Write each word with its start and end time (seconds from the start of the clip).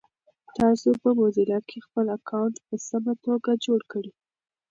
تاسو 0.59 0.89
په 1.01 1.09
موزیلا 1.19 1.59
کې 1.69 1.83
خپل 1.85 2.05
اکاونټ 2.17 2.55
په 2.67 2.75
سمه 2.87 3.13
توګه 3.25 3.51
جوړ 3.65 3.79
کړی؟ 3.91 4.11